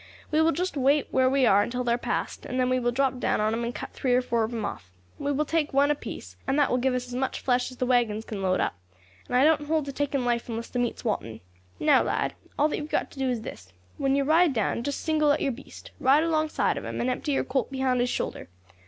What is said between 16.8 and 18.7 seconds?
him, and empty your Colt behind his shoulder.